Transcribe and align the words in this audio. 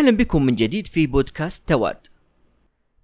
أهلا 0.00 0.16
بكم 0.16 0.46
من 0.46 0.54
جديد 0.54 0.86
في 0.86 1.06
بودكاست 1.06 1.68
تواد. 1.68 2.06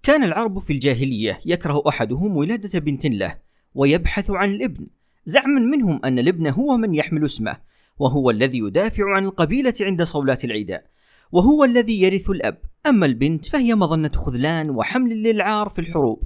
كان 0.03 0.23
العرب 0.23 0.59
في 0.59 0.73
الجاهلية 0.73 1.39
يكره 1.45 1.83
أحدهم 1.87 2.37
ولادة 2.37 2.79
بنت 2.79 3.05
له 3.05 3.37
ويبحث 3.75 4.29
عن 4.29 4.51
الابن، 4.51 4.87
زعما 5.25 5.59
منهم 5.59 5.99
أن 6.05 6.19
الابن 6.19 6.47
هو 6.47 6.77
من 6.77 6.95
يحمل 6.95 7.25
اسمه، 7.25 7.57
وهو 7.99 8.29
الذي 8.29 8.57
يدافع 8.57 9.15
عن 9.15 9.25
القبيلة 9.25 9.73
عند 9.81 10.03
صولات 10.03 10.45
العداء، 10.45 10.85
وهو 11.31 11.63
الذي 11.63 12.01
يرث 12.01 12.29
الأب، 12.29 12.61
أما 12.87 13.05
البنت 13.05 13.45
فهي 13.45 13.75
مظنة 13.75 14.11
خذلان 14.15 14.69
وحمل 14.69 15.23
للعار 15.23 15.69
في 15.69 15.79
الحروب، 15.79 16.23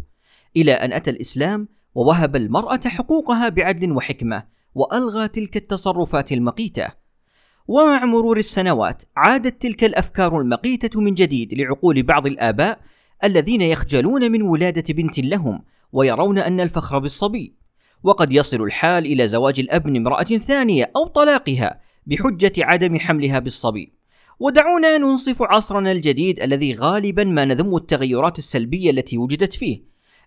إلى 0.57 0.71
أن 0.71 0.93
أتى 0.93 1.09
الإسلام 1.09 1.67
ووهب 1.95 2.35
المرأة 2.35 2.81
حقوقها 2.85 3.49
بعدل 3.49 3.91
وحكمة، 3.91 4.43
وألغى 4.75 5.27
تلك 5.27 5.57
التصرفات 5.57 6.31
المقيتة. 6.31 7.00
ومع 7.67 8.05
مرور 8.05 8.37
السنوات 8.37 9.03
عادت 9.17 9.61
تلك 9.61 9.83
الأفكار 9.83 10.41
المقيتة 10.41 11.01
من 11.01 11.13
جديد 11.13 11.53
لعقول 11.53 12.03
بعض 12.03 12.27
الآباء 12.27 12.79
الذين 13.23 13.61
يخجلون 13.61 14.31
من 14.31 14.41
ولادة 14.41 14.93
بنت 14.93 15.19
لهم 15.19 15.63
ويرون 15.93 16.37
أن 16.37 16.59
الفخر 16.59 16.99
بالصبي. 16.99 17.55
وقد 18.03 18.33
يصل 18.33 18.61
الحال 18.61 19.05
إلى 19.05 19.27
زواج 19.27 19.59
الابن 19.59 19.95
امرأة 19.95 20.23
ثانية 20.23 20.91
أو 20.95 21.07
طلاقها 21.07 21.81
بحجة 22.05 22.53
عدم 22.57 22.99
حملها 22.99 23.39
بالصبي. 23.39 23.93
ودعونا 24.39 24.97
ننصف 24.97 25.41
عصرنا 25.41 25.91
الجديد 25.91 26.39
الذي 26.39 26.73
غالبا 26.73 27.23
ما 27.23 27.45
نذم 27.45 27.75
التغيرات 27.75 28.37
السلبية 28.37 28.91
التي 28.91 29.17
وجدت 29.17 29.53
فيه 29.53 29.83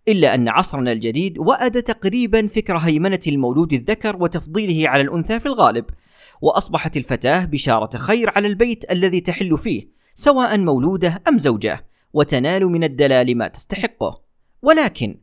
إلا 0.08 0.34
أن 0.34 0.48
عصرنا 0.48 0.92
الجديد 0.92 1.38
وأد 1.38 1.82
تقريبا 1.82 2.46
فكر 2.46 2.76
هيمنة 2.76 3.20
المولود 3.26 3.72
الذكر 3.72 4.16
وتفضيله 4.22 4.88
على 4.88 5.02
الأنثى 5.02 5.40
في 5.40 5.46
الغالب. 5.46 5.84
وأصبحت 6.40 6.96
الفتاة 6.96 7.44
بشارة 7.44 7.96
خير 7.96 8.30
على 8.36 8.48
البيت 8.48 8.92
الذي 8.92 9.20
تحل 9.20 9.58
فيه 9.58 9.88
سواء 10.14 10.58
مولودة 10.58 11.22
أم 11.28 11.38
زوجة 11.38 11.86
وتنال 12.12 12.66
من 12.66 12.84
الدلال 12.84 13.38
ما 13.38 13.48
تستحقه 13.48 14.22
ولكن 14.62 15.20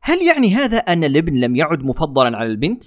هل 0.00 0.22
يعني 0.22 0.54
هذا 0.54 0.78
أن 0.78 1.04
الابن 1.04 1.40
لم 1.40 1.56
يعد 1.56 1.82
مفضلا 1.82 2.36
على 2.36 2.48
البنت؟ 2.48 2.84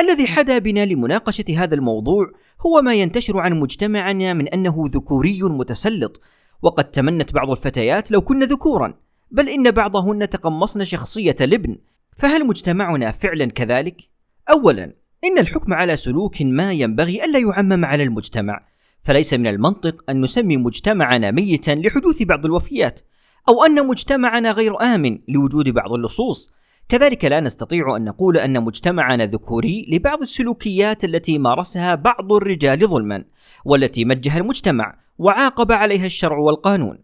الذي 0.00 0.26
حدا 0.26 0.58
بنا 0.58 0.86
لمناقشة 0.86 1.44
هذا 1.56 1.74
الموضوع 1.74 2.32
هو 2.66 2.82
ما 2.82 2.94
ينتشر 2.94 3.38
عن 3.38 3.60
مجتمعنا 3.60 4.34
من 4.34 4.48
أنه 4.48 4.84
ذكوري 4.88 5.42
متسلط 5.42 6.20
وقد 6.62 6.90
تمنت 6.90 7.32
بعض 7.32 7.50
الفتيات 7.50 8.10
لو 8.10 8.20
كن 8.20 8.42
ذكورا 8.42 8.94
بل 9.30 9.48
إن 9.48 9.70
بعضهن 9.70 10.30
تقمصن 10.30 10.84
شخصية 10.84 11.36
الابن 11.40 11.76
فهل 12.16 12.46
مجتمعنا 12.46 13.12
فعلا 13.12 13.46
كذلك؟ 13.46 14.10
اولا 14.50 15.01
إن 15.24 15.38
الحكم 15.38 15.74
على 15.74 15.96
سلوك 15.96 16.42
ما 16.42 16.72
ينبغي 16.72 17.24
ألا 17.24 17.38
يعمم 17.38 17.84
على 17.84 18.02
المجتمع، 18.02 18.66
فليس 19.02 19.34
من 19.34 19.46
المنطق 19.46 20.10
أن 20.10 20.20
نسمي 20.20 20.56
مجتمعنا 20.56 21.30
ميتا 21.30 21.70
لحدوث 21.70 22.22
بعض 22.22 22.44
الوفيات، 22.46 23.00
أو 23.48 23.64
أن 23.64 23.86
مجتمعنا 23.86 24.52
غير 24.52 24.80
آمن 24.80 25.18
لوجود 25.28 25.68
بعض 25.68 25.92
اللصوص، 25.92 26.52
كذلك 26.88 27.24
لا 27.24 27.40
نستطيع 27.40 27.96
أن 27.96 28.04
نقول 28.04 28.36
أن 28.36 28.64
مجتمعنا 28.64 29.26
ذكوري 29.26 29.86
لبعض 29.88 30.22
السلوكيات 30.22 31.04
التي 31.04 31.38
مارسها 31.38 31.94
بعض 31.94 32.32
الرجال 32.32 32.88
ظلما، 32.88 33.24
والتي 33.64 34.04
مجه 34.04 34.38
المجتمع 34.38 34.98
وعاقب 35.18 35.72
عليها 35.72 36.06
الشرع 36.06 36.36
والقانون. 36.36 36.98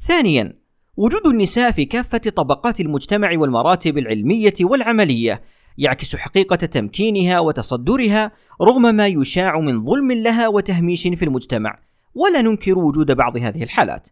ثانيا، 0.00 0.62
وجود 0.96 1.26
النساء 1.26 1.70
في 1.70 1.84
كافة 1.84 2.18
طبقات 2.18 2.80
المجتمع 2.80 3.38
والمراتب 3.38 3.98
العلمية 3.98 4.54
والعملية 4.60 5.42
يعكس 5.78 6.16
حقيقة 6.16 6.56
تمكينها 6.56 7.40
وتصدرها 7.40 8.32
رغم 8.62 8.94
ما 8.94 9.06
يشاع 9.06 9.60
من 9.60 9.84
ظلم 9.84 10.12
لها 10.12 10.48
وتهميش 10.48 11.02
في 11.02 11.24
المجتمع، 11.24 11.78
ولا 12.14 12.42
ننكر 12.42 12.78
وجود 12.78 13.12
بعض 13.12 13.36
هذه 13.36 13.62
الحالات. 13.62 14.08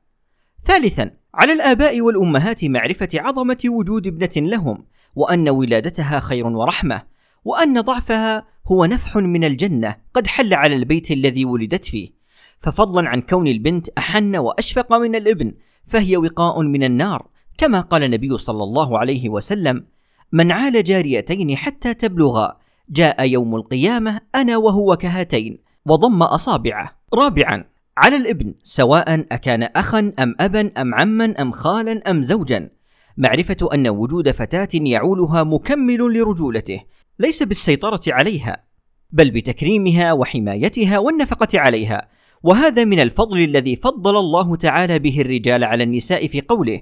ثالثا، 0.64 1.10
على 1.34 1.52
الآباء 1.52 2.00
والأمهات 2.00 2.64
معرفة 2.64 3.08
عظمة 3.14 3.58
وجود 3.66 4.06
ابنة 4.06 4.48
لهم، 4.48 4.86
وأن 5.14 5.48
ولادتها 5.48 6.20
خير 6.20 6.46
ورحمة، 6.46 7.02
وأن 7.44 7.80
ضعفها 7.80 8.46
هو 8.66 8.84
نفح 8.84 9.16
من 9.16 9.44
الجنة 9.44 9.96
قد 10.14 10.26
حل 10.26 10.54
على 10.54 10.74
البيت 10.74 11.10
الذي 11.10 11.44
ولدت 11.44 11.84
فيه. 11.84 12.20
ففضلا 12.60 13.08
عن 13.08 13.20
كون 13.20 13.46
البنت 13.46 13.88
أحن 13.88 14.36
وأشفق 14.36 14.92
من 14.92 15.14
الابن، 15.14 15.54
فهي 15.86 16.16
وقاء 16.16 16.62
من 16.62 16.82
النار، 16.84 17.26
كما 17.58 17.80
قال 17.80 18.02
النبي 18.02 18.38
صلى 18.38 18.64
الله 18.64 18.98
عليه 18.98 19.28
وسلم: 19.28 19.86
من 20.32 20.52
عال 20.52 20.84
جاريتين 20.84 21.56
حتى 21.56 21.94
تبلغا 21.94 22.56
جاء 22.88 23.24
يوم 23.28 23.54
القيامة 23.54 24.20
أنا 24.34 24.56
وهو 24.56 24.96
كهاتين 24.96 25.58
وضم 25.86 26.22
أصابعه. 26.22 27.00
رابعا 27.14 27.64
على 27.96 28.16
الإبن 28.16 28.54
سواء 28.62 29.26
أكان 29.32 29.62
أخا 29.62 30.12
أم 30.18 30.34
أبا 30.40 30.70
أم 30.80 30.94
عما 30.94 31.34
أم 31.40 31.52
خالا 31.52 32.10
أم 32.10 32.22
زوجا. 32.22 32.70
معرفة 33.16 33.68
أن 33.74 33.88
وجود 33.88 34.30
فتاة 34.30 34.68
يعولها 34.74 35.44
مكمل 35.44 35.98
لرجولته 35.98 36.80
ليس 37.18 37.42
بالسيطرة 37.42 38.00
عليها 38.08 38.64
بل 39.10 39.30
بتكريمها 39.30 40.12
وحمايتها 40.12 40.98
والنفقة 40.98 41.60
عليها. 41.60 42.08
وهذا 42.42 42.84
من 42.84 43.00
الفضل 43.00 43.40
الذي 43.40 43.76
فضل 43.76 44.16
الله 44.16 44.56
تعالى 44.56 44.98
به 44.98 45.20
الرجال 45.20 45.64
على 45.64 45.84
النساء 45.84 46.26
في 46.26 46.40
قوله 46.40 46.80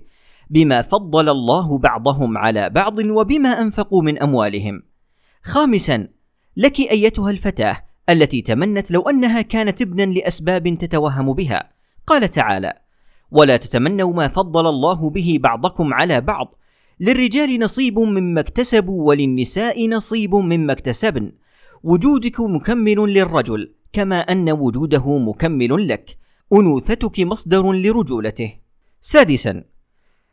بما 0.51 0.83
فضل 0.83 1.29
الله 1.29 1.79
بعضهم 1.79 2.39
على 2.39 2.71
بعض 2.71 2.99
وبما 2.99 3.49
أنفقوا 3.49 4.03
من 4.03 4.23
أموالهم. 4.23 4.83
خامسا 5.43 6.09
لك 6.57 6.81
أيتها 6.81 7.31
الفتاة 7.31 7.85
التي 8.09 8.43
تمنت 8.43 8.91
لو 8.91 9.01
أنها 9.01 9.43
كانت 9.43 9.83
ابنا 9.83 10.03
لأسباب 10.03 10.79
تتوهم 10.79 11.33
بها. 11.33 11.73
قال 12.07 12.31
تعالى: 12.31 12.73
ولا 13.31 13.57
تتمنوا 13.57 14.13
ما 14.13 14.29
فضل 14.29 14.67
الله 14.67 15.11
به 15.11 15.39
بعضكم 15.43 15.95
على 15.95 16.21
بعض 16.21 16.55
للرجال 17.01 17.61
نصيب 17.61 17.99
مما 17.99 18.41
اكتسبوا 18.41 19.09
وللنساء 19.09 19.89
نصيب 19.89 20.35
مما 20.35 20.73
اكتسبن 20.73 21.33
وجودك 21.83 22.41
مكمل 22.41 22.97
للرجل 22.97 23.75
كما 23.93 24.21
أن 24.21 24.51
وجوده 24.51 25.19
مكمل 25.19 25.89
لك 25.89 26.19
أنوثتك 26.53 27.21
مصدر 27.21 27.73
لرجولته 27.73 28.55
سادسا 29.01 29.65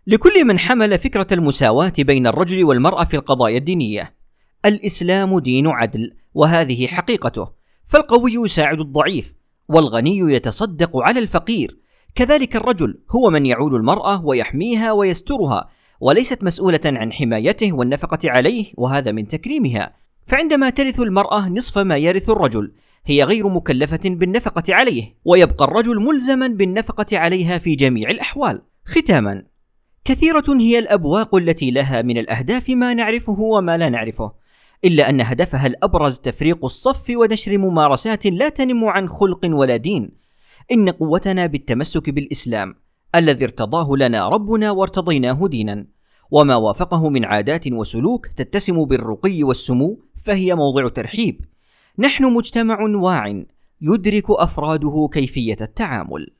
لكل 0.07 0.45
من 0.45 0.59
حمل 0.59 0.99
فكرة 0.99 1.27
المساواة 1.31 1.93
بين 1.99 2.27
الرجل 2.27 2.63
والمرأة 2.63 3.03
في 3.03 3.16
القضايا 3.16 3.57
الدينية. 3.57 4.16
الإسلام 4.66 5.39
دين 5.39 5.67
عدل، 5.67 6.13
وهذه 6.33 6.88
حقيقته، 6.88 7.47
فالقوي 7.88 8.33
يساعد 8.33 8.79
الضعيف، 8.79 9.35
والغني 9.67 10.17
يتصدق 10.17 10.97
على 10.97 11.19
الفقير، 11.19 11.77
كذلك 12.15 12.55
الرجل 12.55 12.99
هو 13.11 13.29
من 13.29 13.45
يعول 13.45 13.75
المرأة 13.75 14.25
ويحميها 14.25 14.91
ويسترها، 14.91 15.69
وليست 15.99 16.44
مسؤولة 16.44 16.79
عن 16.85 17.13
حمايته 17.13 17.73
والنفقة 17.73 18.31
عليه، 18.31 18.65
وهذا 18.77 19.11
من 19.11 19.27
تكريمها. 19.27 19.95
فعندما 20.25 20.69
ترث 20.69 20.99
المرأة 20.99 21.49
نصف 21.49 21.77
ما 21.77 21.97
يرث 21.97 22.29
الرجل، 22.29 22.73
هي 23.05 23.23
غير 23.23 23.47
مكلفة 23.47 23.99
بالنفقة 24.05 24.75
عليه، 24.75 25.17
ويبقى 25.25 25.65
الرجل 25.65 25.95
ملزما 26.05 26.47
بالنفقة 26.47 27.17
عليها 27.17 27.57
في 27.57 27.75
جميع 27.75 28.09
الأحوال. 28.09 28.61
ختاما 28.85 29.44
كثيرة 30.05 30.43
هي 30.49 30.79
الأبواق 30.79 31.35
التي 31.35 31.71
لها 31.71 32.01
من 32.01 32.17
الأهداف 32.17 32.69
ما 32.69 32.93
نعرفه 32.93 33.39
وما 33.39 33.77
لا 33.77 33.89
نعرفه، 33.89 34.31
إلا 34.83 35.09
أن 35.09 35.21
هدفها 35.21 35.67
الأبرز 35.67 36.19
تفريق 36.19 36.66
الصف 36.66 37.09
ونشر 37.09 37.57
ممارسات 37.57 38.25
لا 38.25 38.49
تنم 38.49 38.85
عن 38.85 39.09
خلق 39.09 39.39
ولا 39.44 39.77
دين. 39.77 40.11
إن 40.71 40.89
قوتنا 40.89 41.45
بالتمسك 41.45 42.09
بالإسلام 42.09 42.75
الذي 43.15 43.44
ارتضاه 43.44 43.95
لنا 43.97 44.29
ربنا 44.29 44.71
وارتضيناه 44.71 45.47
دينا، 45.47 45.88
وما 46.31 46.55
وافقه 46.55 47.09
من 47.09 47.25
عادات 47.25 47.71
وسلوك 47.71 48.27
تتسم 48.27 48.85
بالرقي 48.85 49.44
والسمو 49.44 49.99
فهي 50.25 50.55
موضع 50.55 50.88
ترحيب. 50.89 51.45
نحن 51.99 52.33
مجتمع 52.33 52.81
واع 52.81 53.44
يدرك 53.81 54.25
أفراده 54.29 55.09
كيفية 55.13 55.57
التعامل. 55.61 56.34